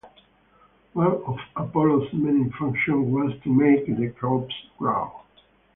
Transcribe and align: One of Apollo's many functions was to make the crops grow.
One 0.93 1.21
of 1.27 1.37
Apollo's 1.55 2.11
many 2.11 2.49
functions 2.57 3.07
was 3.13 3.39
to 3.43 3.53
make 3.53 3.85
the 3.85 4.09
crops 4.09 4.55
grow. 4.79 5.11